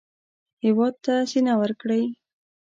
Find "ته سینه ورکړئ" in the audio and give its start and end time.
1.05-2.03